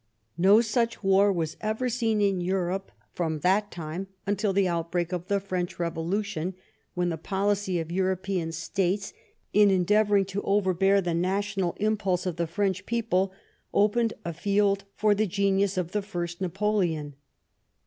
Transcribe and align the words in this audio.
TSo 0.39 0.63
such 0.63 1.03
war 1.03 1.31
was 1.31 1.57
ever 1.61 1.87
seen 1.87 2.21
in 2.21 2.39
98 2.39 2.39
•*THE 2.39 2.39
CAMPAIGN''— 2.39 2.41
BLENHEIM 2.41 2.65
Europe 2.65 2.91
from 3.13 3.39
that 3.41 3.69
time 3.69 4.07
until 4.25 4.51
the 4.51 4.67
outbreak 4.67 5.11
of 5.11 5.27
the 5.27 5.39
French 5.39 5.77
Revolution, 5.77 6.55
when 6.95 7.09
the 7.09 7.17
policy 7.19 7.79
of 7.79 7.91
European 7.91 8.51
states, 8.51 9.13
in 9.53 9.69
endeavoring 9.69 10.25
to 10.25 10.41
overbear 10.41 11.01
the 11.01 11.13
national 11.13 11.73
impulse 11.77 12.25
of 12.25 12.37
the 12.37 12.47
French 12.47 12.87
people, 12.87 13.31
opened 13.75 14.13
a 14.25 14.33
field 14.33 14.85
for 14.95 15.13
the 15.13 15.27
genius 15.27 15.77
of 15.77 15.91
the 15.91 16.01
First 16.01 16.41
Napoleon. 16.41 17.13